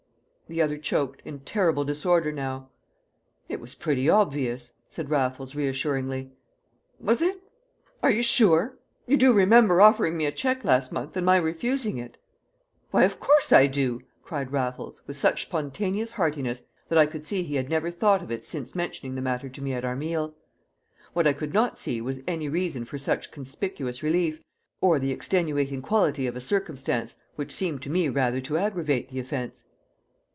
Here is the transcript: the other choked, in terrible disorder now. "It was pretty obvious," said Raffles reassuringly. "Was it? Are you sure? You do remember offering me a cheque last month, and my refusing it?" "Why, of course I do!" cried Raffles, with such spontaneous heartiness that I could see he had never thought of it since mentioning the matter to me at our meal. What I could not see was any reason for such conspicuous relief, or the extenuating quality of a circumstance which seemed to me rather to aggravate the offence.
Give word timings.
the 0.51 0.61
other 0.61 0.77
choked, 0.77 1.21
in 1.23 1.39
terrible 1.39 1.85
disorder 1.85 2.29
now. 2.29 2.67
"It 3.47 3.61
was 3.61 3.73
pretty 3.73 4.09
obvious," 4.09 4.73
said 4.89 5.09
Raffles 5.09 5.55
reassuringly. 5.55 6.31
"Was 6.99 7.21
it? 7.21 7.41
Are 8.03 8.11
you 8.11 8.21
sure? 8.21 8.77
You 9.07 9.15
do 9.15 9.31
remember 9.31 9.79
offering 9.79 10.17
me 10.17 10.25
a 10.25 10.31
cheque 10.33 10.65
last 10.65 10.91
month, 10.91 11.15
and 11.15 11.25
my 11.25 11.37
refusing 11.37 11.97
it?" 11.99 12.17
"Why, 12.89 13.05
of 13.05 13.17
course 13.17 13.53
I 13.53 13.67
do!" 13.67 14.01
cried 14.25 14.51
Raffles, 14.51 15.01
with 15.07 15.15
such 15.15 15.43
spontaneous 15.43 16.11
heartiness 16.11 16.63
that 16.89 16.97
I 16.99 17.05
could 17.05 17.25
see 17.25 17.43
he 17.43 17.55
had 17.55 17.69
never 17.69 17.89
thought 17.89 18.21
of 18.21 18.29
it 18.29 18.43
since 18.43 18.75
mentioning 18.75 19.15
the 19.15 19.21
matter 19.21 19.47
to 19.47 19.61
me 19.61 19.71
at 19.71 19.85
our 19.85 19.95
meal. 19.95 20.35
What 21.13 21.27
I 21.27 21.31
could 21.31 21.53
not 21.53 21.79
see 21.79 22.01
was 22.01 22.19
any 22.27 22.49
reason 22.49 22.83
for 22.83 22.97
such 22.97 23.31
conspicuous 23.31 24.03
relief, 24.03 24.41
or 24.81 24.99
the 24.99 25.13
extenuating 25.13 25.81
quality 25.81 26.27
of 26.27 26.35
a 26.35 26.41
circumstance 26.41 27.15
which 27.37 27.53
seemed 27.53 27.81
to 27.83 27.89
me 27.89 28.09
rather 28.09 28.41
to 28.41 28.57
aggravate 28.57 29.07
the 29.09 29.19
offence. 29.21 29.63